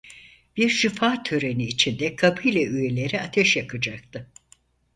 [0.57, 4.29] Bir şifa töreni içinde kabile üyeleri ateş yakacaktı.